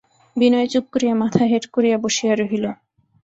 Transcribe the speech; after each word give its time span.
বিনয় 0.35 0.67
চুপ 0.67 0.85
করিয়া 0.93 1.15
মাথা 1.21 1.43
হেঁট 1.51 1.65
করিয়া 1.75 1.97
বসিয়া 2.03 2.33
রহিল। 2.35 2.65